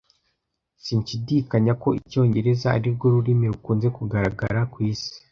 Sinshidikanya 0.83 1.73
ko 1.81 1.87
Icyongereza 1.99 2.67
arirwo 2.77 3.05
rurimi 3.13 3.45
rukunze 3.51 3.87
kugaragara 3.97 4.59
ku 4.71 4.77
isi. 4.91 5.11